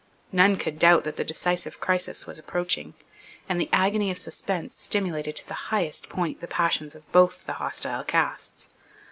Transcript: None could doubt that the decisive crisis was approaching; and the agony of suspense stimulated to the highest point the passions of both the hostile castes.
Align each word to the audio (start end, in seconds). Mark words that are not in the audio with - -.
None 0.31 0.55
could 0.55 0.79
doubt 0.79 1.03
that 1.03 1.17
the 1.17 1.23
decisive 1.23 1.79
crisis 1.79 2.25
was 2.25 2.39
approaching; 2.39 2.95
and 3.47 3.61
the 3.61 3.69
agony 3.71 4.09
of 4.09 4.17
suspense 4.17 4.73
stimulated 4.73 5.35
to 5.35 5.47
the 5.47 5.53
highest 5.69 6.09
point 6.09 6.39
the 6.41 6.47
passions 6.47 6.95
of 6.95 7.05
both 7.11 7.45
the 7.45 7.53
hostile 7.61 8.03
castes. 8.03 8.67